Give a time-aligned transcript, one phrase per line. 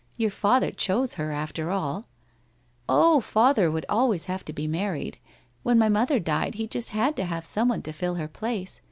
[0.17, 2.07] Your father chose her after all!''
[3.03, 5.19] Oh, father would always have to be married.
[5.61, 8.79] When my mother died he just had to have someone to fill her place.